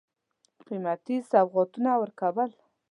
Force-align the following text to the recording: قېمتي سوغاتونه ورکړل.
قېمتي 0.65 1.15
سوغاتونه 1.31 1.89
ورکړل. 2.01 2.51